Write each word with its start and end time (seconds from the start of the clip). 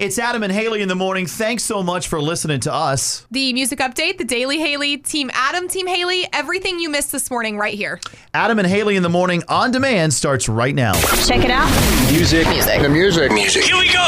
It's 0.00 0.18
Adam 0.18 0.42
and 0.42 0.50
Haley 0.50 0.80
in 0.80 0.88
the 0.88 0.94
morning. 0.94 1.26
Thanks 1.26 1.62
so 1.62 1.82
much 1.82 2.08
for 2.08 2.22
listening 2.22 2.60
to 2.60 2.72
us. 2.72 3.26
The 3.30 3.52
music 3.52 3.80
update, 3.80 4.16
the 4.16 4.24
Daily 4.24 4.58
Haley, 4.58 4.96
Team 4.96 5.30
Adam, 5.34 5.68
Team 5.68 5.86
Haley, 5.86 6.26
everything 6.32 6.80
you 6.80 6.88
missed 6.88 7.12
this 7.12 7.30
morning 7.30 7.58
right 7.58 7.74
here. 7.74 8.00
Adam 8.32 8.58
and 8.58 8.66
Haley 8.66 8.96
in 8.96 9.02
the 9.02 9.10
morning 9.10 9.42
on 9.46 9.72
demand 9.72 10.14
starts 10.14 10.48
right 10.48 10.74
now. 10.74 10.94
Check 11.26 11.44
it 11.44 11.50
out. 11.50 11.68
Music. 12.10 12.48
Music. 12.48 12.80
The 12.80 12.88
music. 12.88 13.30
Music. 13.32 13.62
Here 13.62 13.76
we 13.76 13.92
go. 13.92 14.00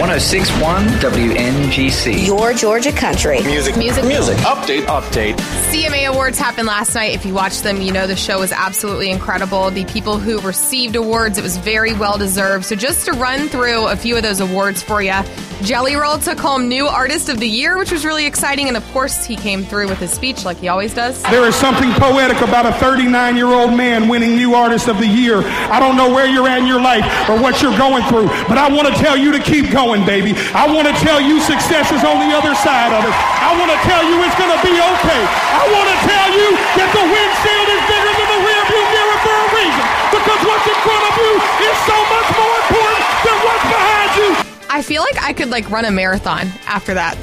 1061 0.00 0.86
WNGC. 0.98 2.26
Your 2.26 2.52
Georgia 2.52 2.90
country. 2.90 3.40
Music. 3.42 3.76
Music. 3.76 4.04
Music. 4.06 4.36
Update. 4.38 4.86
Update. 4.86 5.36
CMA 5.70 6.08
Awards 6.08 6.36
happened 6.36 6.66
last 6.66 6.96
night. 6.96 7.14
If 7.14 7.24
you 7.24 7.32
watched 7.32 7.62
them, 7.62 7.80
you 7.80 7.92
know 7.92 8.08
the 8.08 8.16
show 8.16 8.40
was 8.40 8.50
absolutely 8.50 9.12
incredible. 9.12 9.70
The 9.70 9.84
people 9.84 10.18
who 10.18 10.40
received 10.40 10.96
awards, 10.96 11.38
it 11.38 11.42
was 11.42 11.58
very 11.58 11.92
well 11.92 12.18
deserved. 12.18 12.64
So 12.64 12.74
just 12.74 13.06
to 13.06 13.12
run 13.12 13.48
through 13.48 13.86
a 13.86 13.94
few 13.94 14.16
of 14.16 14.24
those 14.24 14.40
awards 14.40 14.82
for 14.82 15.00
you. 15.00 15.22
Jelly 15.62 15.98
Roll 15.98 16.18
took 16.18 16.38
home 16.38 16.70
New 16.70 16.86
Artist 16.86 17.28
of 17.28 17.42
the 17.42 17.48
Year, 17.48 17.76
which 17.76 17.90
was 17.90 18.06
really 18.06 18.26
exciting. 18.26 18.68
And 18.68 18.76
of 18.76 18.86
course, 18.94 19.26
he 19.26 19.34
came 19.34 19.66
through 19.66 19.90
with 19.90 19.98
his 19.98 20.14
speech 20.14 20.46
like 20.46 20.56
he 20.62 20.68
always 20.68 20.94
does. 20.94 21.20
There 21.34 21.42
is 21.50 21.56
something 21.58 21.90
poetic 21.98 22.38
about 22.46 22.64
a 22.64 22.72
39 22.78 23.10
year 23.34 23.50
old 23.50 23.74
man 23.74 24.06
winning 24.06 24.36
New 24.38 24.54
Artist 24.54 24.86
of 24.86 25.02
the 25.02 25.06
Year. 25.06 25.42
I 25.66 25.82
don't 25.82 25.98
know 25.98 26.14
where 26.14 26.30
you're 26.30 26.46
at 26.46 26.62
in 26.62 26.66
your 26.70 26.80
life 26.80 27.02
or 27.28 27.34
what 27.42 27.58
you're 27.58 27.76
going 27.76 28.06
through, 28.06 28.30
but 28.46 28.54
I 28.54 28.70
want 28.70 28.86
to 28.86 28.94
tell 29.02 29.18
you 29.18 29.34
to 29.34 29.42
keep 29.42 29.74
going, 29.74 30.06
baby. 30.06 30.38
I 30.54 30.70
want 30.70 30.86
to 30.86 30.94
tell 31.02 31.18
you 31.20 31.42
success 31.42 31.90
is 31.90 32.06
on 32.06 32.22
the 32.22 32.30
other 32.38 32.54
side 32.62 32.94
of 32.94 33.02
it. 33.02 33.14
I 33.42 33.50
want 33.58 33.74
to 33.74 33.80
tell 33.82 34.06
you 34.06 34.14
it's 34.22 34.38
going 34.38 34.54
to 34.54 34.62
be 34.62 34.78
okay. 34.78 35.22
I 35.58 35.64
want 35.74 35.90
to 35.90 35.98
tell 36.06 36.28
you 36.38 36.48
that 36.78 36.90
the 36.94 37.02
windshield 37.02 37.68
is 37.74 37.82
bigger 37.90 38.12
than 38.14 38.28
the 38.30 38.40
rearview 38.46 38.82
mirror 38.94 39.18
for 39.26 39.34
a 39.34 39.46
reason 39.58 39.84
because 40.14 40.40
what's 40.46 40.66
in 40.70 40.78
front 40.86 41.02
of 41.02 41.14
you 41.18 41.32
is 41.66 41.76
so 41.82 41.98
much 42.14 42.28
more 42.38 42.54
important 42.62 43.02
than 43.26 43.36
what's 43.42 43.66
behind 43.66 44.10
you. 44.22 44.30
I 44.78 44.82
feel 44.82 45.02
like 45.02 45.20
I 45.20 45.32
could 45.32 45.50
like 45.50 45.68
run 45.70 45.84
a 45.84 45.90
marathon 45.90 46.46
after 46.64 46.94
that. 46.94 47.16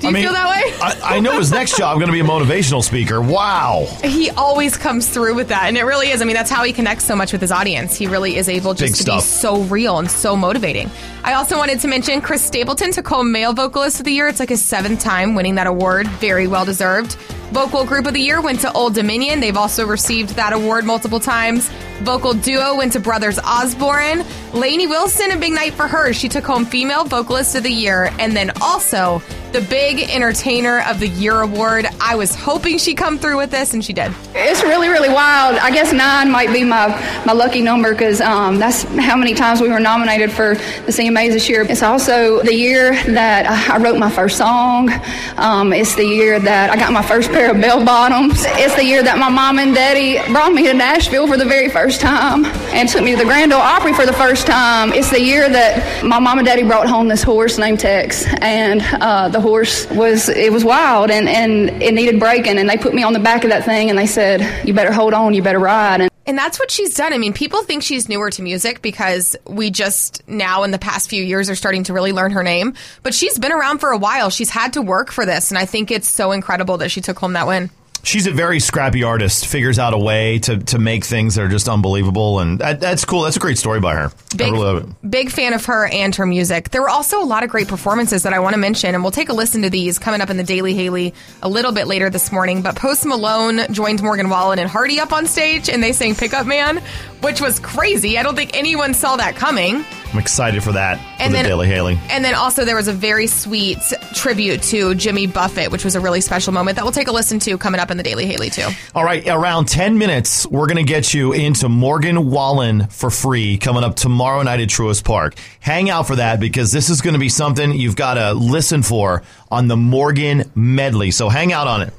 Do 0.00 0.06
you 0.06 0.08
I 0.08 0.12
mean, 0.12 0.22
feel 0.22 0.32
that 0.32 0.48
way? 0.48 0.72
I, 0.80 1.16
I 1.16 1.20
know 1.20 1.38
his 1.38 1.50
next 1.50 1.76
job 1.76 1.98
going 1.98 2.06
to 2.06 2.12
be 2.12 2.20
a 2.20 2.24
motivational 2.24 2.82
speaker. 2.82 3.20
Wow. 3.20 3.86
he 4.02 4.30
always 4.30 4.78
comes 4.78 5.06
through 5.06 5.34
with 5.34 5.48
that 5.48 5.64
and 5.64 5.76
it 5.76 5.84
really 5.84 6.08
is. 6.08 6.22
I 6.22 6.24
mean 6.24 6.36
that's 6.36 6.50
how 6.50 6.64
he 6.64 6.72
connects 6.72 7.04
so 7.04 7.14
much 7.14 7.32
with 7.32 7.42
his 7.42 7.52
audience. 7.52 7.94
He 7.94 8.06
really 8.06 8.36
is 8.36 8.48
able 8.48 8.72
Big 8.72 8.94
just 8.94 9.04
to 9.06 9.12
be 9.12 9.20
so 9.20 9.60
real 9.64 9.98
and 9.98 10.10
so 10.10 10.36
motivating. 10.36 10.90
I 11.22 11.34
also 11.34 11.58
wanted 11.58 11.80
to 11.80 11.88
mention 11.88 12.22
chris 12.22 12.42
stapleton 12.42 12.92
took 12.92 13.06
home 13.06 13.30
male 13.30 13.52
vocalist 13.52 14.00
of 14.00 14.06
the 14.06 14.12
year. 14.12 14.26
It's 14.28 14.40
like 14.40 14.48
his 14.48 14.64
seventh 14.64 15.00
time 15.00 15.34
winning 15.34 15.56
that 15.56 15.66
award. 15.66 16.08
Very 16.08 16.46
well 16.46 16.64
deserved 16.64 17.18
vocal 17.50 17.84
group 17.84 18.06
of 18.06 18.12
the 18.12 18.20
year 18.20 18.40
went 18.40 18.60
to 18.60 18.72
old 18.72 18.94
dominion. 18.94 19.40
They've 19.40 19.56
also 19.56 19.86
received 19.86 20.30
that 20.30 20.52
award 20.52 20.84
multiple 20.84 21.20
times 21.20 21.70
vocal 22.02 22.34
duo 22.34 22.76
went 22.76 22.92
to 22.92 23.00
brothers 23.00 23.38
osborne 23.38 24.24
lainey 24.52 24.86
wilson 24.86 25.30
a 25.32 25.36
big 25.36 25.52
night 25.52 25.72
for 25.72 25.88
her 25.88 26.12
she 26.12 26.28
took 26.28 26.44
home 26.44 26.64
female 26.64 27.04
vocalist 27.04 27.54
of 27.54 27.62
the 27.62 27.70
year 27.70 28.10
and 28.18 28.36
then 28.36 28.50
also 28.60 29.20
the 29.52 29.60
big 29.62 30.10
entertainer 30.10 30.82
of 30.88 31.00
the 31.00 31.08
year 31.08 31.40
award 31.40 31.86
i 32.00 32.14
was 32.14 32.34
hoping 32.34 32.76
she'd 32.76 32.96
come 32.96 33.18
through 33.18 33.36
with 33.38 33.50
this 33.50 33.72
and 33.74 33.84
she 33.84 33.92
did 33.92 34.12
It's 34.34 34.62
really, 34.62 34.88
really 34.88 35.08
wild. 35.08 35.56
I 35.56 35.70
guess 35.70 35.92
nine 35.94 36.30
might 36.30 36.52
be 36.52 36.62
my, 36.62 36.88
my 37.24 37.32
lucky 37.32 37.62
number 37.62 37.92
because 37.92 38.20
um, 38.20 38.58
that's 38.58 38.82
how 38.82 39.16
many 39.16 39.32
times 39.32 39.62
we 39.62 39.68
were 39.70 39.80
nominated 39.80 40.30
for 40.30 40.56
the 40.84 40.92
CMAs 40.92 41.32
this 41.32 41.48
year. 41.48 41.62
It's 41.62 41.82
also 41.82 42.42
the 42.42 42.54
year 42.54 42.92
that 43.14 43.46
I 43.70 43.78
wrote 43.78 43.98
my 43.98 44.10
first 44.10 44.36
song. 44.36 44.90
Um, 45.38 45.72
it's 45.72 45.94
the 45.94 46.04
year 46.04 46.38
that 46.38 46.68
I 46.70 46.76
got 46.76 46.92
my 46.92 47.02
first 47.02 47.30
pair 47.30 47.50
of 47.50 47.60
bell 47.62 47.82
bottoms. 47.84 48.44
It's 48.46 48.74
the 48.76 48.84
year 48.84 49.02
that 49.02 49.16
my 49.18 49.30
mom 49.30 49.58
and 49.58 49.74
daddy 49.74 50.18
brought 50.32 50.52
me 50.52 50.64
to 50.64 50.74
Nashville 50.74 51.26
for 51.26 51.38
the 51.38 51.46
very 51.46 51.70
first 51.70 51.85
time 51.94 52.44
and 52.74 52.88
took 52.88 53.04
me 53.04 53.12
to 53.12 53.16
the 53.16 53.24
Grand 53.24 53.52
Ole 53.52 53.60
Opry 53.60 53.92
for 53.92 54.04
the 54.04 54.12
first 54.12 54.46
time. 54.46 54.92
It's 54.92 55.10
the 55.10 55.20
year 55.20 55.48
that 55.48 56.04
my 56.04 56.18
mom 56.18 56.38
and 56.38 56.46
daddy 56.46 56.64
brought 56.64 56.88
home 56.88 57.06
this 57.06 57.22
horse 57.22 57.58
named 57.58 57.78
Tex, 57.78 58.26
and 58.40 58.82
uh, 59.00 59.28
the 59.28 59.40
horse 59.40 59.88
was 59.90 60.28
it 60.28 60.52
was 60.52 60.64
wild 60.64 61.10
and, 61.10 61.28
and 61.28 61.82
it 61.82 61.94
needed 61.94 62.18
breaking, 62.18 62.58
and 62.58 62.68
they 62.68 62.76
put 62.76 62.92
me 62.92 63.02
on 63.04 63.12
the 63.12 63.20
back 63.20 63.44
of 63.44 63.50
that 63.50 63.64
thing 63.64 63.88
and 63.88 63.98
they 63.98 64.06
said, 64.06 64.66
"You 64.66 64.74
better 64.74 64.92
hold 64.92 65.14
on, 65.14 65.32
you 65.32 65.42
better 65.42 65.60
ride." 65.60 66.00
And 66.00 66.10
And 66.26 66.36
that's 66.36 66.58
what 66.58 66.72
she's 66.72 66.94
done. 66.94 67.12
I 67.12 67.18
mean, 67.18 67.32
people 67.32 67.62
think 67.62 67.84
she's 67.84 68.08
newer 68.08 68.30
to 68.30 68.42
music 68.42 68.82
because 68.82 69.36
we 69.46 69.70
just 69.70 70.26
now 70.28 70.64
in 70.64 70.72
the 70.72 70.78
past 70.78 71.08
few 71.08 71.22
years 71.22 71.48
are 71.48 71.54
starting 71.54 71.84
to 71.84 71.92
really 71.92 72.12
learn 72.12 72.32
her 72.32 72.42
name. 72.42 72.74
But 73.04 73.14
she's 73.14 73.38
been 73.38 73.52
around 73.52 73.78
for 73.78 73.90
a 73.90 73.98
while. 73.98 74.30
She's 74.30 74.50
had 74.50 74.72
to 74.72 74.82
work 74.82 75.12
for 75.12 75.24
this. 75.24 75.52
And 75.52 75.58
I 75.58 75.66
think 75.66 75.92
it's 75.92 76.10
so 76.10 76.32
incredible 76.32 76.78
that 76.78 76.90
she 76.90 77.00
took 77.00 77.18
home 77.18 77.34
that 77.34 77.46
win. 77.46 77.70
She's 78.06 78.28
a 78.28 78.30
very 78.30 78.60
scrappy 78.60 79.02
artist, 79.02 79.46
figures 79.48 79.80
out 79.80 79.92
a 79.92 79.98
way 79.98 80.38
to, 80.38 80.58
to 80.58 80.78
make 80.78 81.04
things 81.04 81.34
that 81.34 81.42
are 81.42 81.48
just 81.48 81.68
unbelievable. 81.68 82.38
And 82.38 82.60
that, 82.60 82.78
that's 82.78 83.04
cool. 83.04 83.22
That's 83.22 83.36
a 83.36 83.40
great 83.40 83.58
story 83.58 83.80
by 83.80 83.94
her. 83.96 84.04
I 84.32 84.36
Big, 84.36 84.52
really 84.52 84.64
love 84.64 84.88
it. 85.02 85.10
big 85.10 85.28
fan 85.32 85.52
of 85.54 85.64
her 85.64 85.86
and 85.88 86.14
her 86.14 86.24
music. 86.24 86.70
There 86.70 86.82
were 86.82 86.88
also 86.88 87.20
a 87.20 87.26
lot 87.26 87.42
of 87.42 87.50
great 87.50 87.66
performances 87.66 88.22
that 88.22 88.32
I 88.32 88.38
want 88.38 88.54
to 88.54 88.60
mention, 88.60 88.94
and 88.94 89.02
we'll 89.02 89.10
take 89.10 89.28
a 89.28 89.32
listen 89.32 89.62
to 89.62 89.70
these 89.70 89.98
coming 89.98 90.20
up 90.20 90.30
in 90.30 90.36
the 90.36 90.44
Daily 90.44 90.72
Haley 90.72 91.14
a 91.42 91.48
little 91.48 91.72
bit 91.72 91.88
later 91.88 92.08
this 92.08 92.30
morning. 92.30 92.62
But 92.62 92.76
Post 92.76 93.06
Malone 93.06 93.72
joined 93.72 94.00
Morgan 94.00 94.28
Wallen 94.30 94.60
and 94.60 94.70
Hardy 94.70 95.00
up 95.00 95.12
on 95.12 95.26
stage, 95.26 95.68
and 95.68 95.82
they 95.82 95.90
sang 95.92 96.14
Pickup 96.14 96.46
Man, 96.46 96.80
which 97.22 97.40
was 97.40 97.58
crazy. 97.58 98.18
I 98.18 98.22
don't 98.22 98.36
think 98.36 98.56
anyone 98.56 98.94
saw 98.94 99.16
that 99.16 99.34
coming. 99.34 99.84
I'm 100.12 100.20
excited 100.20 100.62
for 100.62 100.70
that. 100.72 101.00
And 101.18 101.32
for 101.32 101.36
the 101.38 101.42
then- 101.42 101.44
Daily 101.46 101.66
Haley. 101.66 101.98
And 102.10 102.24
then 102.24 102.34
also 102.34 102.64
there 102.64 102.76
was 102.76 102.88
a 102.88 102.92
very 102.92 103.26
sweet 103.26 103.78
tribute 104.14 104.62
to 104.64 104.94
Jimmy 104.94 105.26
Buffett, 105.26 105.70
which 105.70 105.84
was 105.84 105.94
a 105.94 106.00
really 106.00 106.20
special 106.20 106.52
moment 106.52 106.76
that 106.76 106.84
we'll 106.84 106.92
take 106.92 107.08
a 107.08 107.12
listen 107.12 107.38
to 107.40 107.56
coming 107.58 107.80
up 107.80 107.90
in 107.90 107.96
the 107.96 108.02
Daily 108.02 108.26
Haley 108.26 108.50
too. 108.50 108.68
All 108.94 109.04
right, 109.04 109.26
around 109.26 109.66
10 109.68 109.98
minutes, 109.98 110.46
we're 110.46 110.66
going 110.66 110.76
to 110.76 110.82
get 110.82 111.14
you 111.14 111.32
into 111.32 111.68
Morgan 111.68 112.30
Wallen 112.30 112.86
for 112.88 113.10
free 113.10 113.56
coming 113.58 113.82
up 113.84 113.96
tomorrow 113.96 114.42
night 114.42 114.60
at 114.60 114.68
Truist 114.68 115.04
Park. 115.04 115.34
Hang 115.60 115.90
out 115.90 116.06
for 116.06 116.16
that 116.16 116.40
because 116.40 116.72
this 116.72 116.90
is 116.90 117.00
going 117.00 117.14
to 117.14 117.20
be 117.20 117.28
something 117.28 117.72
you've 117.72 117.96
got 117.96 118.14
to 118.14 118.32
listen 118.34 118.82
for 118.82 119.22
on 119.50 119.68
the 119.68 119.76
Morgan 119.76 120.50
Medley. 120.54 121.10
So 121.10 121.28
hang 121.28 121.52
out 121.52 121.66
on 121.66 121.82
it. 121.82 121.92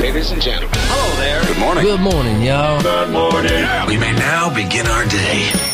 Ladies 0.00 0.30
and 0.30 0.40
gentlemen. 0.40 0.70
Hello 0.74 1.16
there. 1.16 1.42
Good 1.44 1.58
morning. 1.58 1.84
Good 1.84 2.00
morning, 2.00 2.42
y'all. 2.42 2.80
Good 2.82 3.10
morning. 3.10 3.86
We 3.88 3.96
may 3.96 4.12
now 4.12 4.54
begin 4.54 4.86
our 4.86 5.04
day. 5.06 5.73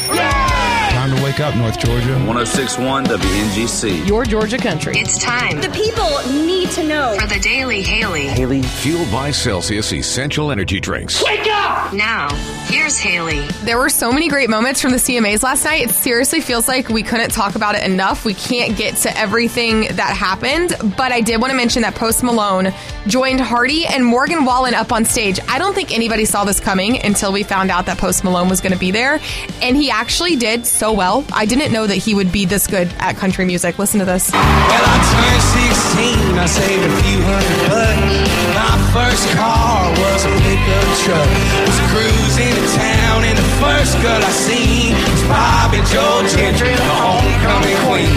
Time 1.31 1.37
to 1.37 1.43
wake 1.43 1.55
up, 1.55 1.57
North 1.57 1.79
Georgia. 1.79 2.15
1061 2.27 3.05
WNGC. 3.07 4.07
Your 4.09 4.25
Georgia 4.25 4.59
country. 4.59 4.95
It's 4.97 5.19
time 5.19 5.61
The 5.61 5.69
people 5.71 6.09
need 6.45 6.71
to 6.71 6.85
know. 6.85 7.17
for 7.21 7.27
the 7.27 7.39
Daily 7.41 7.83
Haley. 7.83 8.27
Haley. 8.27 8.63
Fueled 8.63 9.11
by 9.13 9.31
Celsius 9.31 9.93
Essential 9.93 10.51
Energy 10.51 10.81
Drinks. 10.81 11.23
Wake 11.23 11.47
up! 11.51 11.93
Now, 11.93 12.29
here's 12.67 12.99
Haley. 12.99 13.47
There 13.65 13.79
were 13.79 13.89
so 13.89 14.13
many 14.13 14.29
great 14.29 14.49
moments 14.51 14.81
from 14.81 14.91
the 14.93 14.97
CMAs 14.97 15.43
last 15.43 15.65
night. 15.65 15.83
It 15.83 15.91
seriously 15.91 16.41
feels 16.41 16.69
like 16.69 16.89
we 16.89 17.03
couldn't 17.03 17.31
talk 17.31 17.55
about 17.55 17.75
it 17.75 17.85
enough. 17.85 18.25
We 18.25 18.35
can't 18.35 18.77
get 18.77 18.97
to 18.99 19.17
everything 19.19 19.83
that 19.97 20.17
happened, 20.17 20.75
but 20.97 21.13
I 21.13 21.21
did 21.21 21.41
want 21.41 21.51
to 21.51 21.57
mention 21.57 21.83
that 21.83 21.95
Post 21.95 22.23
Malone 22.23 22.73
joined 23.07 23.41
Hardy 23.41 23.87
and 23.87 24.05
Morgan 24.05 24.45
Wallen 24.45 24.75
up 24.75 24.93
on 24.93 25.05
stage. 25.05 25.41
I 25.49 25.59
don't 25.59 25.75
think 25.75 25.93
anybody 25.93 26.25
saw 26.25 26.45
this 26.45 26.61
coming 26.61 27.01
until 27.03 27.33
we 27.33 27.43
found 27.43 27.71
out 27.71 27.87
that 27.87 27.99
Post 27.99 28.25
Malone 28.25 28.49
was 28.49 28.61
going 28.61 28.73
to 28.73 28.79
be 28.79 28.91
there, 28.91 29.21
and 29.63 29.77
he 29.77 29.91
actually 29.91 30.37
did 30.37 30.67
so 30.67 30.93
well. 30.93 31.20
I 31.33 31.47
didn't 31.47 31.73
know 31.73 31.87
that 31.87 31.97
he 31.97 32.15
would 32.15 32.33
be 32.33 32.45
this 32.45 32.67
good 32.67 32.93
at 32.99 33.17
country 33.17 33.45
music. 33.45 33.79
Listen 33.79 33.99
to 34.01 34.07
this. 34.07 34.31
Well, 34.33 34.41
I 34.41 34.97
turned 35.11 35.45
16, 35.75 36.39
I 36.39 36.47
saved 36.47 36.85
a 36.85 36.93
few 37.03 37.21
hundred 37.25 37.61
bucks. 37.71 38.31
My 38.57 38.77
first 38.93 39.27
car 39.37 39.91
was 39.91 40.21
a 40.25 40.33
pickup 40.45 40.89
truck. 41.05 41.31
Was 41.67 41.81
cruising 41.93 42.55
to 42.55 42.65
town, 42.77 43.25
and 43.25 43.37
the 43.37 43.49
first 43.63 43.95
girl 44.03 44.21
I 44.21 44.33
seen 44.33 44.95
was 44.95 45.23
Bobby 45.27 45.81
Joe 45.91 46.23
Gentry, 46.31 46.75
the 46.75 46.91
homecoming 47.01 47.79
queen. 47.87 48.15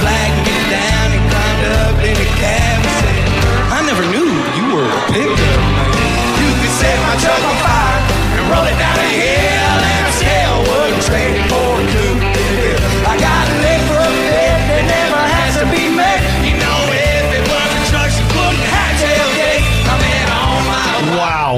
Flagged 0.00 0.40
me 0.46 0.56
down 0.70 0.92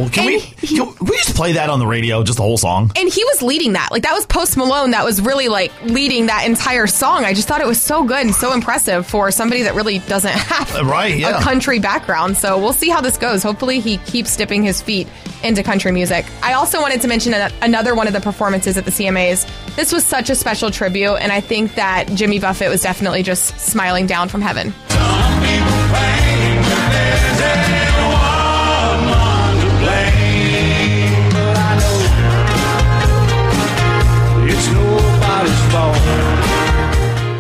Wow. 0.03 0.09
Can 0.11 0.27
we, 0.27 0.41
can 0.41 0.87
we 1.01 1.17
just 1.17 1.35
play 1.37 1.45
play 1.45 1.53
that 1.53 1.69
on 1.69 1.79
the 1.79 1.87
radio, 1.87 2.23
just 2.23 2.39
the 2.39 2.43
whole 2.43 2.57
song. 2.57 2.91
And 2.97 3.07
he 3.07 3.23
was 3.25 3.43
leading 3.43 3.75
that. 3.75 3.91
Like 3.93 4.03
that 4.05 4.15
was 4.15 4.25
Post 4.25 4.57
Malone 4.57 4.93
that 4.93 5.05
was 5.05 5.21
really 5.21 5.49
like 5.49 5.71
leading 5.83 6.25
that 6.27 6.47
entire 6.47 6.87
song. 6.87 7.27
I 7.27 7.35
just 7.35 7.47
thought 7.47 7.61
it 7.61 7.67
was 7.67 7.79
so 7.83 8.03
good 8.03 8.25
and 8.25 8.35
so 8.35 8.55
impressive 8.55 9.07
for 9.07 9.31
somebody 9.31 9.63
that 9.65 9.75
really 9.75 9.99
doesn't 9.99 10.31
have 10.33 10.75
Uh, 10.75 10.85
right, 10.87 11.19
yeah. 11.19 11.39
a 11.39 11.43
country 11.43 11.81
background. 11.81 12.39
So 12.39 12.59
we'll 12.59 12.73
see 12.73 12.89
how 12.89 13.03
this 13.03 13.19
goes. 13.19 13.43
Hopefully 13.43 13.79
he 13.81 13.99
keeps 13.99 14.35
dipping 14.39 14.63
his 14.63 14.81
feet 14.81 15.07
into 15.43 15.63
country 15.63 15.93
music. 15.93 16.25
I 16.43 16.55
also 16.55 16.81
wanted 16.81 17.03
to 17.03 17.09
mention 17.09 17.35
an- 17.35 17.53
another 17.61 17.95
one 17.95 18.07
of 18.07 18.15
the 18.15 18.21
performances 18.23 18.79
at 18.79 18.87
the 18.87 18.91
CMAs. 18.91 19.47
This 19.77 19.93
was 19.93 20.03
such 20.07 20.31
a 20.31 20.35
special 20.35 20.71
tribute 20.71 21.17
and 21.17 21.31
I 21.31 21.43
think 21.43 21.75
that 21.75 22.09
Jimmy 22.15 22.39
Buffett 22.39 22.71
was 22.71 22.81
definitely 22.81 23.23
just 23.23 23.59
smiling 23.61 24.07
down 24.07 24.31
from 24.31 24.41
heaven. 24.41 24.73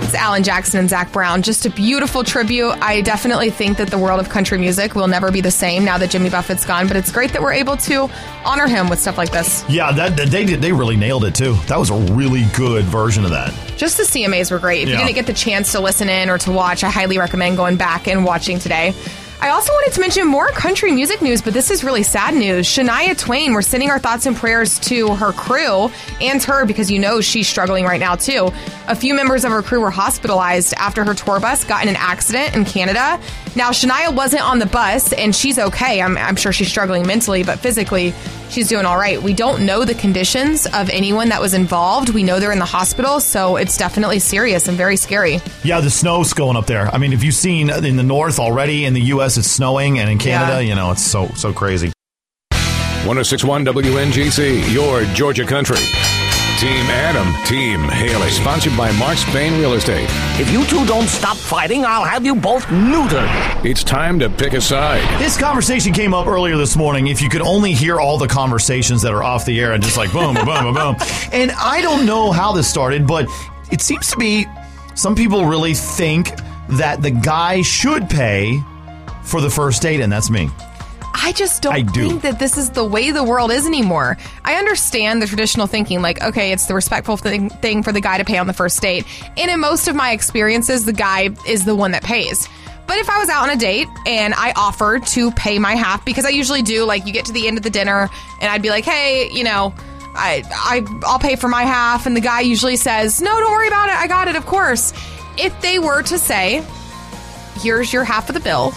It's 0.02 0.12
Alan 0.14 0.42
Jackson 0.42 0.80
and 0.80 0.90
Zac 0.90 1.12
Brown. 1.12 1.40
Just 1.42 1.66
a 1.66 1.70
beautiful 1.70 2.24
tribute. 2.24 2.72
I 2.82 3.00
definitely 3.00 3.50
think 3.50 3.76
that 3.78 3.90
the 3.90 3.98
world 3.98 4.18
of 4.18 4.28
country 4.28 4.58
music 4.58 4.96
will 4.96 5.06
never 5.06 5.30
be 5.30 5.40
the 5.40 5.52
same 5.52 5.84
now 5.84 5.98
that 5.98 6.10
Jimmy 6.10 6.30
Buffett's 6.30 6.64
gone, 6.66 6.88
but 6.88 6.96
it's 6.96 7.12
great 7.12 7.32
that 7.32 7.40
we're 7.42 7.52
able 7.52 7.76
to 7.76 8.10
honor 8.44 8.66
him 8.66 8.88
with 8.88 8.98
stuff 8.98 9.16
like 9.18 9.30
this. 9.30 9.64
Yeah, 9.68 9.92
that, 9.92 10.16
that- 10.16 10.28
they 10.30 10.44
did, 10.44 10.60
they 10.60 10.72
really 10.72 10.96
nailed 10.96 11.24
it 11.24 11.36
too. 11.36 11.54
That 11.68 11.78
was 11.78 11.90
a 11.90 11.96
really 12.14 12.44
good 12.56 12.84
version 12.86 13.24
of 13.24 13.30
that. 13.30 13.54
Just 13.76 13.98
the 13.98 14.02
CMAs 14.02 14.50
were 14.50 14.58
great. 14.58 14.82
If 14.82 14.88
Yeah. 14.88 14.98
you 14.98 15.04
didn't 15.04 15.14
get 15.14 15.26
the 15.26 15.32
chance 15.32 15.70
to 15.72 15.80
listen 15.80 16.08
in 16.08 16.28
or 16.28 16.38
to 16.38 16.50
watch, 16.50 16.82
I 16.82 16.90
highly 16.90 17.18
recommend 17.18 17.56
going 17.56 17.76
back 17.76 18.08
and 18.08 18.24
watching 18.24 18.58
today. 18.58 18.94
I 19.40 19.50
also 19.50 19.72
wanted 19.72 19.92
to 19.92 20.00
mention 20.00 20.26
more 20.26 20.48
country 20.48 20.90
music 20.90 21.20
news, 21.20 21.42
but 21.42 21.52
this 21.52 21.70
is 21.70 21.84
really 21.84 22.02
sad 22.02 22.34
news. 22.34 22.66
Shania 22.66 23.18
Twain, 23.18 23.52
we're 23.52 23.62
sending 23.62 23.90
our 23.90 23.98
thoughts 23.98 24.24
and 24.24 24.34
prayers 24.34 24.78
to 24.80 25.14
her 25.16 25.32
crew 25.32 25.90
and 26.20 26.42
her 26.44 26.64
because 26.64 26.90
you 26.90 26.98
know 26.98 27.20
she's 27.20 27.46
struggling 27.46 27.84
right 27.84 28.00
now 28.00 28.14
too. 28.14 28.50
A 28.88 28.96
few 28.96 29.12
members 29.12 29.44
of 29.44 29.52
her 29.52 29.60
crew 29.62 29.80
were 29.80 29.90
hospitalized 29.90 30.72
after 30.78 31.04
her 31.04 31.12
tour 31.14 31.40
bus 31.40 31.62
got 31.64 31.82
in 31.82 31.88
an 31.90 31.96
accident 31.96 32.54
in 32.56 32.64
Canada. 32.64 33.20
Now, 33.54 33.70
Shania 33.70 34.14
wasn't 34.14 34.42
on 34.42 34.60
the 34.60 34.66
bus 34.66 35.12
and 35.12 35.36
she's 35.36 35.58
okay. 35.58 36.00
I'm, 36.00 36.16
I'm 36.16 36.36
sure 36.36 36.52
she's 36.52 36.68
struggling 36.68 37.06
mentally, 37.06 37.42
but 37.42 37.58
physically, 37.58 38.14
she's 38.50 38.68
doing 38.68 38.84
all 38.86 38.96
right. 38.98 39.20
We 39.22 39.34
don't 39.34 39.64
know 39.66 39.84
the 39.84 39.94
conditions 39.94 40.66
of 40.66 40.88
anyone 40.90 41.28
that 41.30 41.40
was 41.40 41.54
involved. 41.54 42.10
We 42.10 42.22
know 42.22 42.40
they're 42.40 42.52
in 42.52 42.58
the 42.58 42.64
hospital, 42.64 43.20
so 43.20 43.56
it's 43.56 43.76
definitely 43.76 44.18
serious 44.18 44.68
and 44.68 44.76
very 44.76 44.96
scary. 44.96 45.40
Yeah, 45.62 45.80
the 45.80 45.90
snow's 45.90 46.32
going 46.32 46.56
up 46.56 46.66
there. 46.66 46.88
I 46.88 46.98
mean, 46.98 47.12
if 47.12 47.22
you've 47.24 47.34
seen 47.34 47.70
in 47.70 47.96
the 47.96 48.02
north 48.02 48.38
already, 48.38 48.84
in 48.84 48.94
the 48.94 49.00
U.S. 49.02 49.36
it's 49.36 49.50
snowing, 49.50 49.98
and 49.98 50.08
in 50.10 50.18
Canada, 50.18 50.62
Yeah. 50.62 50.68
you 50.68 50.74
know, 50.74 50.90
it's 50.92 51.02
so 51.04 51.28
so 51.36 51.52
crazy. 51.52 51.92
1061 53.04 53.64
WNGC, 53.66 54.72
your 54.72 55.04
Georgia 55.14 55.44
country. 55.46 55.76
Team 56.64 56.86
Adam, 56.86 57.44
Team 57.44 57.80
Haley. 57.90 58.30
Sponsored 58.30 58.74
by 58.74 58.90
Mark 58.92 59.18
Spain 59.18 59.52
Real 59.60 59.74
Estate. 59.74 60.08
If 60.40 60.50
you 60.50 60.64
two 60.64 60.86
don't 60.86 61.08
stop 61.08 61.36
fighting, 61.36 61.84
I'll 61.84 62.06
have 62.06 62.24
you 62.24 62.34
both 62.34 62.64
neutered. 62.68 63.28
It's 63.66 63.84
time 63.84 64.18
to 64.20 64.30
pick 64.30 64.54
a 64.54 64.62
side. 64.62 65.02
This 65.20 65.38
conversation 65.38 65.92
came 65.92 66.14
up 66.14 66.26
earlier 66.26 66.56
this 66.56 66.74
morning. 66.74 67.08
If 67.08 67.20
you 67.20 67.28
could 67.28 67.42
only 67.42 67.74
hear 67.74 68.00
all 68.00 68.16
the 68.16 68.28
conversations 68.28 69.02
that 69.02 69.12
are 69.12 69.22
off 69.22 69.44
the 69.44 69.60
air 69.60 69.74
and 69.74 69.82
just 69.82 69.98
like 69.98 70.10
boom, 70.10 70.36
boom, 70.36 70.46
boom, 70.46 70.72
boom. 70.72 70.96
And 71.34 71.50
I 71.50 71.82
don't 71.82 72.06
know 72.06 72.32
how 72.32 72.52
this 72.52 72.66
started, 72.66 73.06
but 73.06 73.28
it 73.70 73.82
seems 73.82 74.08
to 74.12 74.16
be 74.16 74.46
some 74.94 75.14
people 75.14 75.44
really 75.44 75.74
think 75.74 76.30
that 76.70 77.02
the 77.02 77.10
guy 77.10 77.60
should 77.60 78.08
pay 78.08 78.58
for 79.22 79.42
the 79.42 79.50
first 79.50 79.82
date, 79.82 80.00
and 80.00 80.10
that's 80.10 80.30
me. 80.30 80.48
I 81.24 81.32
just 81.32 81.62
don't 81.62 81.72
I 81.72 81.80
do. 81.80 82.06
think 82.06 82.22
that 82.22 82.38
this 82.38 82.58
is 82.58 82.70
the 82.70 82.84
way 82.84 83.10
the 83.10 83.24
world 83.24 83.50
is 83.50 83.66
anymore. 83.66 84.18
I 84.44 84.56
understand 84.56 85.22
the 85.22 85.26
traditional 85.26 85.66
thinking, 85.66 86.02
like, 86.02 86.22
okay, 86.22 86.52
it's 86.52 86.66
the 86.66 86.74
respectful 86.74 87.16
thing, 87.16 87.48
thing 87.48 87.82
for 87.82 87.92
the 87.92 88.00
guy 88.02 88.18
to 88.18 88.26
pay 88.26 88.36
on 88.36 88.46
the 88.46 88.52
first 88.52 88.82
date. 88.82 89.06
And 89.38 89.50
in 89.50 89.58
most 89.58 89.88
of 89.88 89.96
my 89.96 90.12
experiences, 90.12 90.84
the 90.84 90.92
guy 90.92 91.30
is 91.48 91.64
the 91.64 91.74
one 91.74 91.92
that 91.92 92.02
pays. 92.02 92.46
But 92.86 92.98
if 92.98 93.08
I 93.08 93.18
was 93.18 93.30
out 93.30 93.44
on 93.44 93.56
a 93.56 93.56
date 93.56 93.88
and 94.06 94.34
I 94.34 94.52
offered 94.54 95.06
to 95.06 95.30
pay 95.30 95.58
my 95.58 95.74
half, 95.76 96.04
because 96.04 96.26
I 96.26 96.28
usually 96.28 96.60
do, 96.60 96.84
like, 96.84 97.06
you 97.06 97.12
get 97.14 97.24
to 97.24 97.32
the 97.32 97.48
end 97.48 97.56
of 97.56 97.62
the 97.62 97.70
dinner 97.70 98.10
and 98.42 98.50
I'd 98.50 98.60
be 98.60 98.68
like, 98.68 98.84
hey, 98.84 99.30
you 99.30 99.44
know, 99.44 99.74
I, 100.14 100.44
I, 100.52 101.00
I'll 101.06 101.18
pay 101.18 101.36
for 101.36 101.48
my 101.48 101.62
half. 101.62 102.04
And 102.04 102.14
the 102.14 102.20
guy 102.20 102.40
usually 102.40 102.76
says, 102.76 103.22
no, 103.22 103.40
don't 103.40 103.50
worry 103.50 103.68
about 103.68 103.88
it. 103.88 103.94
I 103.94 104.06
got 104.08 104.28
it, 104.28 104.36
of 104.36 104.44
course. 104.44 104.92
If 105.38 105.58
they 105.62 105.78
were 105.78 106.02
to 106.02 106.18
say, 106.18 106.62
here's 107.62 107.94
your 107.94 108.04
half 108.04 108.28
of 108.28 108.34
the 108.34 108.40
bill. 108.42 108.74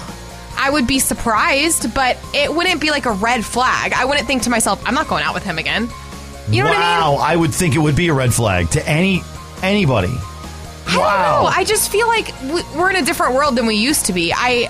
I 0.58 0.70
would 0.70 0.88
be 0.88 1.00
surprised, 1.00 1.94
but 1.94 2.18
it 2.34 2.54
wouldn't 2.54 2.82
be 2.82 2.90
like 2.92 3.06
a 3.06 3.12
red 3.12 3.46
flag. 3.46 3.94
I 3.94 4.06
wouldn't 4.06 4.28
think 4.28 4.44
to 4.44 4.50
myself, 4.50 4.82
I'm 4.86 4.94
not 4.96 5.08
going 5.08 5.24
out 5.24 5.34
with 5.34 5.44
him 5.44 5.58
again. 5.58 5.90
You 6.50 6.64
know 6.64 6.70
wow, 6.72 7.14
what 7.14 7.22
I 7.22 7.30
mean? 7.30 7.32
I 7.32 7.36
would 7.36 7.54
think 7.54 7.76
it 7.76 7.80
would 7.80 7.96
be 7.96 8.08
a 8.08 8.14
red 8.14 8.34
flag 8.34 8.70
to 8.72 8.88
any 8.88 9.22
anybody. 9.62 10.14
I 10.88 10.94
don't 10.94 11.44
know. 11.44 11.50
I 11.54 11.64
just 11.66 11.92
feel 11.92 12.08
like 12.08 12.34
we- 12.44 12.64
we're 12.78 12.90
in 12.90 12.96
a 12.96 13.02
different 13.02 13.34
world 13.36 13.56
than 13.56 13.66
we 13.66 13.76
used 13.76 14.06
to 14.08 14.14
be. 14.14 14.34
I 14.34 14.70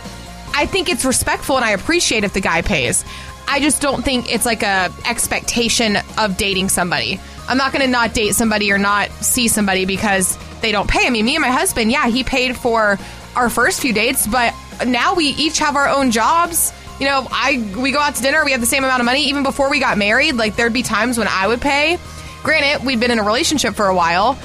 I 0.56 0.66
think 0.66 0.90
it's 0.90 1.06
respectful 1.06 1.56
and 1.56 1.64
I 1.64 1.72
appreciate 1.72 2.24
if 2.24 2.34
the 2.34 2.42
guy 2.42 2.62
pays. 2.64 3.06
I 3.48 3.60
just 3.60 3.80
don't 3.82 4.04
think 4.04 4.34
it's 4.34 4.46
like 4.46 4.64
a 4.64 4.92
expectation 5.06 5.98
of 6.18 6.36
dating 6.38 6.70
somebody. 6.70 7.20
I'm 7.48 7.58
not 7.58 7.72
going 7.72 7.86
to 7.86 7.90
not 7.92 8.14
date 8.14 8.34
somebody 8.36 8.72
or 8.72 8.78
not 8.78 9.10
see 9.24 9.48
somebody 9.48 9.86
because 9.86 10.38
they 10.62 10.72
don't 10.72 10.90
pay. 10.90 11.06
I 11.08 11.12
mean, 11.12 11.26
me 11.26 11.36
and 11.36 11.42
my 11.42 11.52
husband, 11.52 11.92
yeah, 11.92 12.08
he 12.08 12.24
paid 12.24 12.58
for 12.58 12.98
our 13.36 13.50
first 13.50 13.80
few 13.82 13.94
dates, 13.94 14.26
but 14.28 14.54
now 14.86 15.16
we 15.16 15.28
each 15.28 15.60
have 15.60 15.76
our 15.76 15.88
own 15.88 16.12
jobs. 16.12 16.74
You 17.00 17.06
know, 17.06 17.28
I 17.32 17.74
we 17.78 17.92
go 17.92 18.00
out 18.00 18.16
to 18.16 18.22
dinner, 18.22 18.44
we 18.44 18.52
have 18.52 18.62
the 18.62 18.66
same 18.68 18.84
amount 18.84 19.00
of 19.02 19.06
money 19.06 19.24
even 19.30 19.44
before 19.44 19.70
we 19.70 19.80
got 19.80 19.98
married. 19.98 20.34
Like 20.36 20.56
there'd 20.56 20.74
be 20.74 20.84
times 20.84 21.18
when 21.18 21.28
I 21.28 21.48
would 21.48 21.62
pay. 21.62 21.98
Granted, 22.44 22.86
we'd 22.86 23.00
been 23.00 23.12
in 23.12 23.20
a 23.20 23.24
relationship 23.24 23.76
for 23.76 23.88
a 23.88 23.96
while. 23.96 24.38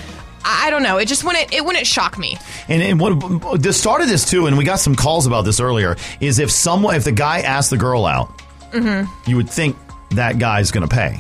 I 0.45 0.71
don't 0.71 0.83
know. 0.83 0.99
It 0.99 1.07
just 1.07 1.25
wouldn't 1.25 1.53
it 1.53 1.65
wouldn't 1.65 1.87
shock 1.87 2.19
me. 2.19 2.37
And, 2.69 2.83
and 2.83 3.01
what 3.01 3.63
the 3.63 3.73
start 3.73 4.03
of 4.03 4.09
this 4.09 4.29
too, 4.29 4.47
and 4.47 4.59
we 4.59 4.65
got 4.65 4.81
some 4.81 4.95
calls 4.97 5.27
about 5.27 5.43
this 5.45 5.61
earlier, 5.61 5.97
is 6.21 6.39
if 6.39 6.51
someone, 6.51 6.95
if 6.97 7.05
the 7.05 7.13
guy 7.13 7.41
asked 7.41 7.71
the 7.71 7.79
girl 7.79 8.05
out, 8.07 8.31
Mm-hmm. 8.73 9.31
you 9.31 9.37
would 9.37 9.51
think 9.51 9.77
that 10.13 10.39
guy's 10.39 10.71
going 10.71 10.89
to 10.89 10.95
pay. 10.95 11.17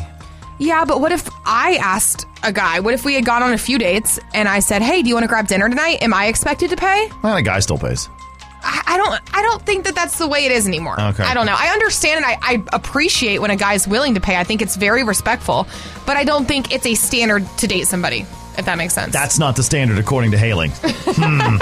Yeah, 0.59 0.85
but 0.87 1.01
what 1.03 1.13
if 1.13 1.29
I 1.45 1.77
asked 1.77 2.25
a 2.43 2.51
guy? 2.53 2.81
What 2.81 2.95
if 2.95 3.05
we 3.05 3.15
had 3.15 3.25
gone 3.27 3.43
on 3.43 3.53
a 3.53 3.59
few 3.59 3.79
dates 3.79 4.19
and 4.33 4.49
I 4.49 4.61
said, 4.61 4.81
"Hey, 4.83 5.03
do 5.03 5.09
you 5.09 5.15
want 5.15 5.25
to 5.25 5.29
grab 5.29 5.49
dinner 5.49 5.69
tonight?" 5.69 5.99
Am 6.03 6.15
I 6.15 6.27
expected 6.27 6.71
to 6.71 6.77
pay? 6.77 7.11
Well, 7.23 7.35
the 7.37 7.43
guy 7.43 7.59
still 7.61 7.79
pays. 7.79 8.09
I, 8.93 8.97
don't. 8.97 9.35
I 9.35 9.43
don't 9.43 9.63
think 9.63 9.85
that 9.87 9.95
that's 9.95 10.19
the 10.19 10.29
way 10.29 10.45
it 10.45 10.53
is 10.53 10.67
anymore. 10.67 11.01
Okay. 11.01 11.23
I 11.23 11.35
don't 11.35 11.47
know. 11.47 11.57
I 11.57 11.69
understand 11.69 12.19
and 12.19 12.27
I, 12.27 12.39
I 12.43 12.63
appreciate 12.73 13.41
when 13.41 13.51
a 13.51 13.57
guy's 13.57 13.89
willing 13.89 14.15
to 14.15 14.21
pay. 14.21 14.37
I 14.37 14.45
think 14.45 14.61
it's 14.61 14.77
very 14.77 15.03
respectful, 15.03 15.67
but 16.07 16.17
I 16.17 16.25
don't 16.25 16.47
think 16.47 16.75
it's 16.75 16.87
a 16.87 16.95
standard 16.95 17.47
to 17.59 17.67
date 17.67 17.87
somebody. 17.87 18.27
If 18.59 18.67
that 18.67 18.77
makes 18.77 18.93
sense. 18.93 19.15
That's 19.15 19.39
not 19.39 19.57
the 19.57 19.63
standard 19.63 19.97
according 19.97 20.33
to 20.33 20.39
Haley. 20.39 20.69
hmm. 20.75 21.57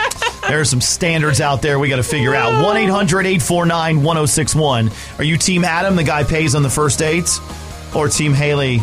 There 0.48 0.58
are 0.58 0.64
some 0.64 0.80
standards 0.80 1.40
out 1.40 1.62
there 1.62 1.78
we 1.78 1.88
got 1.88 1.96
to 1.96 2.02
figure 2.02 2.34
out. 2.34 2.64
1 2.64 2.76
800 2.78 3.26
849 3.26 4.02
1061. 4.02 4.90
Are 5.18 5.24
you 5.24 5.36
Team 5.36 5.64
Adam, 5.64 5.94
the 5.94 6.02
guy 6.02 6.24
pays 6.24 6.56
on 6.56 6.64
the 6.64 6.70
first 6.70 6.98
dates? 6.98 7.40
Or 7.94 8.08
Team 8.08 8.32
Haley, 8.32 8.78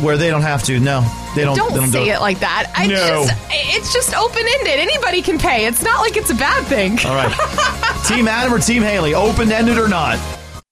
where 0.00 0.16
they 0.16 0.30
don't 0.30 0.40
have 0.40 0.62
to? 0.64 0.80
No, 0.80 1.02
they 1.34 1.44
don't. 1.44 1.56
don't, 1.56 1.72
they 1.72 1.80
don't 1.80 1.88
say 1.92 2.04
do 2.04 2.10
it 2.12 2.20
like 2.20 2.40
that. 2.40 2.70
I 2.74 2.86
No. 2.86 2.94
just, 3.26 3.34
it's 3.50 3.92
just 3.92 4.14
open 4.14 4.42
ended. 4.58 4.78
Anybody 4.80 5.22
can 5.22 5.38
pay. 5.38 5.66
It's 5.66 5.82
not 5.82 6.00
like 6.00 6.16
it's 6.16 6.30
a 6.30 6.34
bad 6.34 6.64
thing. 6.66 6.98
All 7.06 7.14
right. 7.14 7.32
Team 8.06 8.28
Adam 8.28 8.52
or 8.52 8.58
Team 8.58 8.82
Haley, 8.82 9.14
open 9.14 9.50
ended 9.50 9.78
or 9.78 9.88
not? 9.88 10.18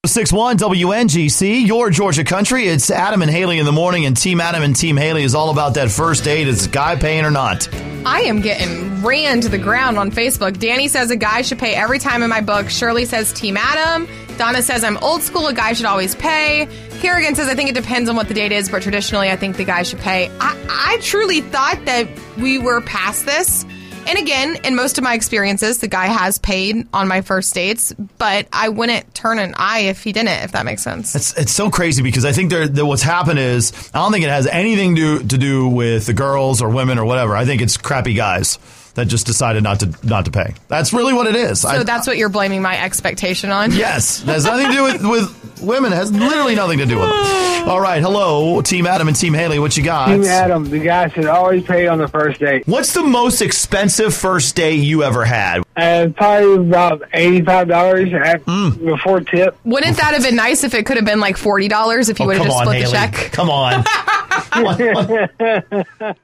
61 0.05 0.57
WNGC, 0.57 1.65
your 1.65 1.89
Georgia 1.89 2.25
country. 2.25 2.65
It's 2.67 2.91
Adam 2.91 3.21
and 3.21 3.31
Haley 3.31 3.57
in 3.59 3.65
the 3.65 3.71
morning, 3.71 4.05
and 4.05 4.17
Team 4.17 4.41
Adam 4.41 4.61
and 4.61 4.75
Team 4.75 4.97
Haley 4.97 5.23
is 5.23 5.33
all 5.33 5.49
about 5.49 5.75
that 5.75 5.89
first 5.91 6.25
date. 6.25 6.47
Is 6.47 6.65
the 6.67 6.71
guy 6.73 6.97
paying 6.97 7.23
or 7.23 7.31
not? 7.31 7.69
I 8.05 8.21
am 8.23 8.41
getting 8.41 9.01
ran 9.01 9.39
to 9.41 9.47
the 9.49 9.57
ground 9.57 9.97
on 9.97 10.11
Facebook. 10.11 10.59
Danny 10.59 10.89
says 10.89 11.09
a 11.09 11.15
guy 11.15 11.41
should 11.41 11.57
pay 11.59 11.73
every 11.73 11.99
time 11.99 12.21
in 12.21 12.29
my 12.29 12.41
book. 12.41 12.69
Shirley 12.69 13.05
says 13.05 13.31
Team 13.31 13.55
Adam. 13.55 14.07
Donna 14.37 14.61
says 14.61 14.83
I'm 14.83 14.97
old 14.97 15.21
school. 15.21 15.47
A 15.47 15.53
guy 15.53 15.73
should 15.73 15.85
always 15.85 16.15
pay. 16.15 16.67
Kerrigan 16.99 17.35
says 17.35 17.47
I 17.47 17.55
think 17.55 17.69
it 17.69 17.75
depends 17.75 18.09
on 18.09 18.15
what 18.15 18.27
the 18.27 18.33
date 18.33 18.51
is, 18.51 18.69
but 18.69 18.81
traditionally 18.81 19.29
I 19.29 19.35
think 19.35 19.57
the 19.57 19.65
guy 19.65 19.83
should 19.83 19.99
pay. 19.99 20.29
I, 20.39 20.57
I 20.69 20.97
truly 21.01 21.41
thought 21.41 21.83
that 21.85 22.07
we 22.37 22.57
were 22.57 22.81
past 22.81 23.25
this. 23.25 23.65
And 24.05 24.17
again, 24.17 24.57
in 24.65 24.75
most 24.75 24.97
of 24.97 25.03
my 25.03 25.13
experiences, 25.13 25.79
the 25.79 25.87
guy 25.87 26.07
has 26.07 26.37
paid 26.37 26.87
on 26.93 27.07
my 27.07 27.21
first 27.21 27.53
dates, 27.53 27.93
but 28.17 28.47
I 28.51 28.67
wouldn't 28.67 29.13
turn 29.15 29.39
an 29.39 29.53
eye 29.57 29.81
if 29.81 30.03
he 30.03 30.11
didn't, 30.11 30.43
if 30.43 30.51
that 30.51 30.65
makes 30.65 30.83
sense. 30.83 31.15
It's 31.15 31.37
it's 31.37 31.51
so 31.53 31.69
crazy 31.69 32.01
because 32.01 32.25
I 32.25 32.33
think 32.33 32.49
there 32.49 32.67
that 32.67 32.85
what's 32.85 33.01
happened 33.01 33.39
is 33.39 33.71
I 33.93 33.99
don't 33.99 34.11
think 34.11 34.25
it 34.25 34.29
has 34.29 34.45
anything 34.47 34.97
to 34.97 35.19
to 35.19 35.37
do 35.37 35.69
with 35.69 36.05
the 36.05 36.13
girls 36.13 36.61
or 36.61 36.69
women 36.69 36.99
or 36.99 37.05
whatever. 37.05 37.35
I 37.35 37.45
think 37.45 37.61
it's 37.61 37.77
crappy 37.77 38.13
guys. 38.13 38.59
That 38.95 39.07
just 39.07 39.25
decided 39.25 39.63
not 39.63 39.79
to 39.81 39.93
not 40.03 40.25
to 40.25 40.31
pay. 40.31 40.53
That's 40.67 40.93
really 40.93 41.13
what 41.13 41.27
it 41.27 41.35
is. 41.35 41.61
So 41.61 41.69
I- 41.69 41.83
that's 41.83 42.05
what 42.07 42.17
you're 42.17 42.29
blaming 42.29 42.61
my 42.61 42.81
expectation 42.83 43.49
on? 43.51 43.71
Yes, 43.83 44.21
it 44.21 44.27
has 44.27 44.45
nothing 44.45 44.67
to 44.67 44.71
do 44.73 44.83
with, 44.83 45.03
with 45.05 45.61
women. 45.63 45.91
It 45.93 45.95
has 45.95 46.11
literally 46.11 46.55
nothing 46.55 46.77
to 46.79 46.85
do 46.85 46.97
with 46.99 47.09
them. 47.09 47.67
All 47.69 47.79
right, 47.79 48.01
hello, 48.01 48.61
Team 48.61 48.85
Adam 48.85 49.07
and 49.07 49.15
Team 49.17 49.33
Haley. 49.33 49.57
What 49.57 49.75
you 49.77 49.83
got? 49.83 50.07
Team 50.07 50.23
Adam, 50.25 50.69
the 50.69 50.79
guy 50.79 51.07
should 51.09 51.25
always 51.27 51.63
pay 51.63 51.87
on 51.87 51.97
the 51.97 52.07
first 52.09 52.39
date. 52.41 52.67
What's 52.67 52.93
the 52.93 53.03
most 53.03 53.41
expensive 53.41 54.13
first 54.13 54.55
date 54.55 54.75
you 54.83 55.03
ever 55.03 55.23
had? 55.25 55.63
And 55.75 56.15
probably 56.15 56.67
about 56.67 57.01
eighty-five 57.13 57.67
dollars 57.67 58.09
Mm. 58.09 58.85
before 58.85 59.21
tip. 59.21 59.57
Wouldn't 59.63 59.97
that 59.97 60.13
have 60.13 60.23
been 60.23 60.35
nice 60.35 60.63
if 60.63 60.73
it 60.73 60.85
could 60.85 60.97
have 60.97 61.05
been 61.05 61.19
like 61.21 61.37
forty 61.37 61.67
dollars 61.67 62.09
if 62.09 62.19
you 62.19 62.25
Oh, 62.25 62.27
would 62.27 62.37
have 62.37 62.45
just 62.45 62.57
on, 62.57 62.65
split 62.65 62.83
the 62.83 62.89
Haley. 62.91 63.11
check? 63.11 63.31
Come 63.31 63.49
on. 63.49 63.83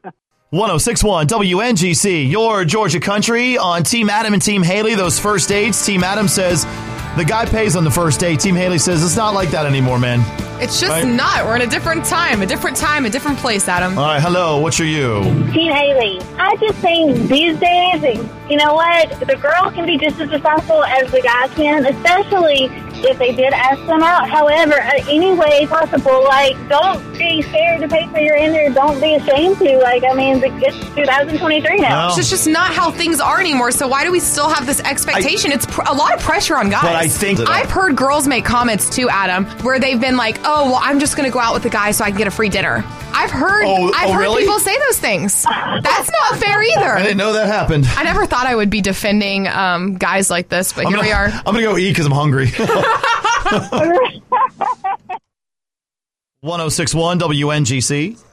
1061 0.51 1.27
WNGC, 1.27 2.27
your 2.27 2.65
Georgia 2.65 3.00
country 3.00 3.56
on 3.60 3.84
Team 3.84 4.10
Adam 4.10 4.34
and 4.34 4.41
Team 4.41 4.63
Haley. 4.63 4.96
Those 4.96 5.20
first 5.20 5.48
dates. 5.48 5.86
Team 5.86 6.03
Adam 6.03 6.27
says 6.27 6.63
the 7.15 7.24
guy 7.24 7.46
pays 7.46 7.75
on 7.75 7.84
the 7.84 7.91
first 7.91 8.20
date. 8.20 8.39
Team 8.39 8.56
Haley 8.56 8.79
says 8.79 9.03
it's 9.03 9.15
not 9.15 9.36
like 9.36 9.51
that 9.51 9.68
anymore, 9.68 10.00
man. 10.00 10.22
It's 10.60 10.79
just 10.79 10.91
Right. 10.91 11.06
not. 11.08 11.46
We're 11.46 11.56
in 11.56 11.62
a 11.62 11.68
different 11.68 12.03
time, 12.03 12.41
a 12.41 12.48
different 12.48 12.75
time, 12.77 13.06
a 13.06 13.12
different 13.12 13.38
place, 13.38 13.68
Adam. 13.68 13.96
All 13.96 14.06
right, 14.06 14.20
hello, 14.20 14.60
what's 14.60 14.79
your 14.79 14.88
you? 14.88 15.22
Team 15.53 15.72
Haley. 15.72 16.20
I 16.39 16.56
just 16.56 16.79
think 16.79 17.15
these 17.29 17.56
days, 17.60 18.25
you 18.50 18.58
know 18.58 18.74
what? 18.74 19.20
The 19.20 19.36
girl 19.36 19.70
can 19.72 19.86
be 19.86 20.00
just 20.00 20.20
as 20.20 20.32
responsible 20.32 20.84
as 20.84 21.12
the 21.12 21.22
guy 21.22 21.48
can, 21.50 21.86
especially 21.86 22.70
if 23.06 23.18
they 23.18 23.34
did 23.34 23.53
ask 23.53 23.84
them 23.86 24.03
out. 24.03 24.29
However, 24.29 24.79
uh, 24.82 24.91
any 25.10 25.34
way 25.34 25.65
possible, 25.68 26.24
like, 26.24 26.56
don't 26.68 27.01
be 27.18 27.41
scared 27.44 27.82
to 27.82 27.88
pay 27.88 28.08
for 28.08 28.20
your 28.20 28.38
dinner. 28.38 28.74
Don't 28.74 29.00
be 29.00 29.15
ashamed 29.15 29.58
to. 29.60 29.77
Like, 29.79 30.03
I 30.03 30.13
mean, 30.13 30.41
it's 30.44 30.77
2023 30.96 31.77
now. 31.77 31.89
No. 31.89 32.08
It's 32.08 32.15
just, 32.18 32.29
just 32.29 32.48
not 32.48 32.72
how 32.74 32.91
things 32.91 33.20
are 33.20 33.39
anymore. 33.39 33.72
So 33.72 33.88
why 33.88 34.03
do 34.03 34.12
we 34.12 34.20
still 34.20 34.50
have 34.50 34.65
this 34.65 34.79
expectation? 34.82 35.51
it's 35.51 35.65
pr- 35.65 35.82
a 35.88 35.94
lot 35.94 36.13
of 36.13 36.22
pressure 36.22 36.56
on 36.56 36.70
guys. 36.70 36.82
But 36.82 36.96
I 36.96 37.08
think 37.08 37.39
I've 37.39 37.70
heard 37.70 37.96
girls 37.96 38.27
make 38.27 38.46
comments 38.46 38.89
too, 38.89 39.10
Adam, 39.10 39.46
where 39.63 39.79
they've 39.79 40.00
been 40.00 40.18
like, 40.18 40.39
"Oh, 40.44 40.65
well, 40.65 40.79
I'm 40.82 41.00
just 41.00 41.15
going 41.15 41.29
to 41.29 41.34
go 41.34 41.39
out 41.39 41.53
with 41.53 41.63
the 41.63 41.70
guy 41.70 41.91
so 41.91 42.03
I 42.03 42.10
can 42.10 42.18
get 42.18 42.27
a 42.27 42.32
free 42.32 42.50
dinner." 42.50 42.84
I've 43.20 43.32
heard, 43.32 43.66
Oh, 43.66 43.92
I've 43.94 44.10
oh, 44.12 44.14
heard 44.14 44.20
really? 44.22 44.44
people 44.44 44.60
say 44.60 44.78
those 44.88 44.98
things. 44.98 45.44
That's 45.44 46.10
not 46.10 46.40
fair 46.40 46.64
either. 46.64 46.96
I 46.96 47.02
didn't 47.02 47.18
know 47.18 47.34
that 47.34 47.48
happened. 47.48 47.86
I 47.90 48.04
never 48.04 48.26
thought 48.26 48.48
I 48.48 48.56
would 48.56 48.70
be 48.70 48.80
defending 48.80 49.46
um, 49.46 49.98
guys 49.98 50.30
like 50.30 50.48
this, 50.48 50.72
but 50.72 50.86
I'm 50.86 50.94
here 50.94 50.98
gonna, 51.00 51.08
we 51.10 51.12
are. 51.12 51.26
I'm 51.46 51.54
gonna 51.54 51.62
go 51.64 51.78
eat 51.78 51.90
because 51.90 52.06
I'm 52.06 52.14
hungry. 52.14 52.48
1061 56.42 57.20
WNGC. 57.20 58.24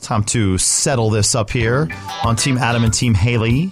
Time 0.00 0.24
to 0.24 0.56
settle 0.56 1.10
this 1.10 1.34
up 1.34 1.50
here 1.50 1.88
on 2.24 2.36
Team 2.36 2.56
Adam 2.56 2.84
and 2.84 2.94
Team 2.94 3.12
Haley. 3.12 3.70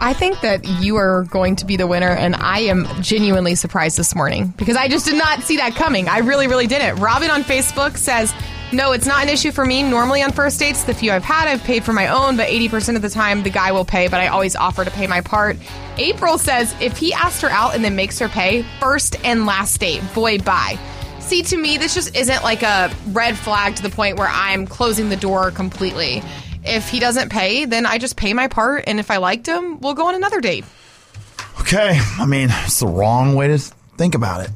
I 0.00 0.12
think 0.12 0.40
that 0.42 0.64
you 0.64 0.94
are 0.96 1.24
going 1.24 1.56
to 1.56 1.64
be 1.64 1.76
the 1.76 1.88
winner, 1.88 2.10
and 2.10 2.36
I 2.36 2.60
am 2.60 2.86
genuinely 3.02 3.56
surprised 3.56 3.96
this 3.96 4.14
morning 4.14 4.54
because 4.56 4.76
I 4.76 4.86
just 4.86 5.06
did 5.06 5.18
not 5.18 5.42
see 5.42 5.56
that 5.56 5.74
coming. 5.74 6.08
I 6.08 6.18
really, 6.18 6.46
really 6.46 6.68
didn't. 6.68 7.00
Robin 7.00 7.30
on 7.30 7.42
Facebook 7.42 7.96
says, 7.96 8.32
No, 8.70 8.92
it's 8.92 9.06
not 9.06 9.22
an 9.22 9.30
issue 9.30 9.50
for 9.50 9.64
me. 9.64 9.82
Normally 9.82 10.22
on 10.22 10.30
first 10.30 10.58
dates, 10.58 10.84
the 10.84 10.92
few 10.92 11.10
I've 11.10 11.24
had, 11.24 11.48
I've 11.48 11.64
paid 11.64 11.84
for 11.84 11.94
my 11.94 12.08
own, 12.08 12.36
but 12.36 12.48
80% 12.48 12.96
of 12.96 13.02
the 13.02 13.08
time 13.08 13.42
the 13.42 13.48
guy 13.48 13.72
will 13.72 13.86
pay, 13.86 14.08
but 14.08 14.20
I 14.20 14.26
always 14.26 14.54
offer 14.54 14.84
to 14.84 14.90
pay 14.90 15.06
my 15.06 15.22
part. 15.22 15.56
April 15.96 16.36
says, 16.36 16.74
If 16.78 16.98
he 16.98 17.14
asked 17.14 17.40
her 17.40 17.48
out 17.48 17.74
and 17.74 17.82
then 17.82 17.96
makes 17.96 18.18
her 18.18 18.28
pay, 18.28 18.66
first 18.78 19.16
and 19.24 19.46
last 19.46 19.80
date, 19.80 20.02
boy, 20.14 20.38
bye. 20.38 20.78
See, 21.18 21.42
to 21.44 21.56
me, 21.56 21.78
this 21.78 21.94
just 21.94 22.14
isn't 22.14 22.42
like 22.42 22.62
a 22.62 22.94
red 23.08 23.38
flag 23.38 23.76
to 23.76 23.82
the 23.82 23.90
point 23.90 24.18
where 24.18 24.28
I'm 24.30 24.66
closing 24.66 25.08
the 25.08 25.16
door 25.16 25.50
completely. 25.50 26.22
If 26.62 26.90
he 26.90 27.00
doesn't 27.00 27.30
pay, 27.30 27.64
then 27.64 27.86
I 27.86 27.96
just 27.96 28.16
pay 28.16 28.34
my 28.34 28.48
part, 28.48 28.84
and 28.86 29.00
if 29.00 29.10
I 29.10 29.16
liked 29.16 29.46
him, 29.46 29.80
we'll 29.80 29.94
go 29.94 30.08
on 30.08 30.14
another 30.14 30.42
date. 30.42 30.66
Okay, 31.60 31.98
I 32.18 32.26
mean, 32.26 32.48
it's 32.50 32.80
the 32.80 32.86
wrong 32.86 33.34
way 33.34 33.48
to 33.48 33.58
think 33.58 34.14
about 34.14 34.42
it. 34.42 34.50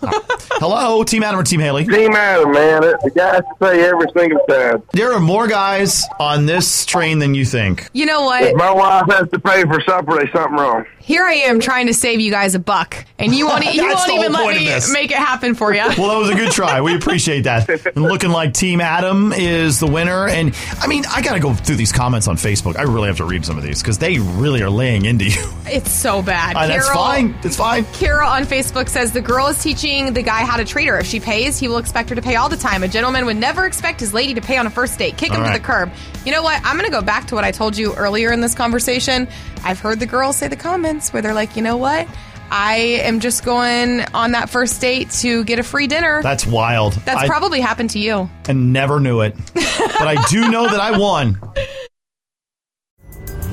Hello, 0.00 1.04
Team 1.04 1.22
Adam 1.22 1.40
or 1.40 1.42
Team 1.42 1.60
Haley? 1.60 1.84
Team 1.84 2.12
Adam, 2.12 2.52
man. 2.52 2.80
The 2.80 3.10
guys 3.14 3.42
pay 3.60 3.84
every 3.84 4.06
single 4.16 4.40
time. 4.48 4.82
There 4.92 5.12
are 5.12 5.20
more 5.20 5.46
guys 5.48 6.04
on 6.18 6.46
this 6.46 6.84
train 6.86 7.18
than 7.18 7.34
you 7.34 7.44
think. 7.44 7.88
You 7.92 8.06
know 8.06 8.22
what? 8.22 8.42
If 8.42 8.56
my 8.56 8.72
wife 8.72 9.06
has 9.10 9.28
to 9.30 9.38
pay 9.38 9.62
for 9.64 9.80
supper, 9.82 10.16
there's 10.16 10.32
something 10.32 10.56
wrong. 10.56 10.84
Here 11.00 11.24
I 11.24 11.34
am 11.34 11.58
trying 11.58 11.86
to 11.86 11.94
save 11.94 12.20
you 12.20 12.30
guys 12.30 12.54
a 12.54 12.58
buck, 12.58 13.06
and 13.18 13.34
you 13.34 13.46
won't, 13.46 13.64
you 13.74 13.82
won't 13.82 14.10
even 14.10 14.32
let 14.32 14.56
me 14.56 14.92
make 14.92 15.10
it 15.10 15.16
happen 15.16 15.54
for 15.54 15.72
you. 15.72 15.80
Well, 15.80 16.08
that 16.10 16.18
was 16.18 16.30
a 16.30 16.34
good 16.34 16.52
try. 16.52 16.80
We 16.82 16.94
appreciate 16.96 17.42
that. 17.42 17.68
And 17.68 18.04
looking 18.04 18.30
like 18.30 18.52
Team 18.52 18.80
Adam 18.80 19.32
is 19.32 19.80
the 19.80 19.86
winner. 19.86 20.28
And 20.28 20.54
I 20.80 20.86
mean, 20.86 21.04
I 21.06 21.22
got 21.22 21.34
to 21.34 21.40
go 21.40 21.54
through 21.54 21.76
these 21.76 21.92
comments 21.92 22.28
on 22.28 22.36
Facebook. 22.36 22.76
I 22.76 22.82
really 22.82 23.08
have 23.08 23.16
to 23.18 23.24
read 23.24 23.46
some 23.46 23.56
of 23.56 23.64
these 23.64 23.80
because 23.82 23.98
they 23.98 24.18
really 24.18 24.62
are 24.62 24.70
laying 24.70 25.06
into 25.06 25.24
you. 25.24 25.50
It's 25.66 25.90
so 25.90 26.22
bad. 26.22 26.56
Uh, 26.56 26.66
that's 26.66 26.90
fine. 26.90 27.34
It's 27.42 27.56
fine. 27.56 27.84
Kira 27.86 28.26
on 28.26 28.44
Facebook 28.44 28.88
says 28.88 29.12
the 29.12 29.20
girl 29.20 29.46
is 29.46 29.62
teaching 29.62 29.87
the 29.88 30.22
guy 30.22 30.44
how 30.44 30.56
to 30.56 30.64
treat 30.64 30.86
her. 30.86 30.98
If 30.98 31.06
she 31.06 31.18
pays, 31.20 31.58
he 31.58 31.66
will 31.68 31.78
expect 31.78 32.10
her 32.10 32.14
to 32.14 32.22
pay 32.22 32.36
all 32.36 32.48
the 32.48 32.56
time. 32.56 32.82
A 32.82 32.88
gentleman 32.88 33.24
would 33.26 33.36
never 33.36 33.64
expect 33.66 34.00
his 34.00 34.12
lady 34.12 34.34
to 34.34 34.40
pay 34.40 34.56
on 34.58 34.66
a 34.66 34.70
first 34.70 34.98
date. 34.98 35.16
Kick 35.16 35.32
him 35.32 35.40
All 35.40 35.46
to 35.46 35.52
the 35.58 35.64
curb. 35.64 35.90
You 36.26 36.32
know 36.32 36.42
what? 36.42 36.60
I'm 36.64 36.76
going 36.76 36.84
to 36.90 36.94
go 36.94 37.00
back 37.02 37.26
to 37.28 37.34
what 37.34 37.44
I 37.44 37.50
told 37.50 37.76
you 37.76 37.94
earlier 37.94 38.30
in 38.32 38.40
this 38.40 38.54
conversation. 38.54 39.26
I've 39.64 39.80
heard 39.80 39.98
the 40.00 40.06
girls 40.06 40.36
say 40.36 40.48
the 40.48 40.56
comments 40.56 41.12
where 41.12 41.22
they're 41.22 41.34
like, 41.34 41.56
you 41.56 41.62
know 41.62 41.76
what? 41.78 42.06
I 42.50 42.76
am 43.02 43.20
just 43.20 43.44
going 43.44 44.02
on 44.14 44.32
that 44.32 44.50
first 44.50 44.80
date 44.80 45.10
to 45.20 45.44
get 45.44 45.58
a 45.58 45.62
free 45.62 45.86
dinner. 45.86 46.22
That's 46.22 46.46
wild. 46.46 46.92
That's 47.04 47.22
I- 47.22 47.26
probably 47.26 47.60
happened 47.60 47.90
to 47.90 47.98
you. 47.98 48.28
and 48.48 48.72
never 48.72 49.00
knew 49.00 49.20
it. 49.22 49.34
but 49.54 50.06
I 50.06 50.22
do 50.28 50.50
know 50.50 50.68
that 50.68 50.80
I 50.80 50.98
won. 50.98 51.38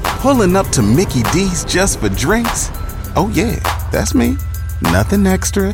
Pulling 0.03 0.55
up 0.55 0.67
to 0.69 0.81
Mickey 0.81 1.23
D's 1.33 1.63
just 1.65 1.99
for 1.99 2.09
drinks? 2.09 2.69
Oh, 3.15 3.31
yeah, 3.33 3.59
that's 3.91 4.15
me. 4.15 4.37
Nothing 4.81 5.25
extra, 5.27 5.73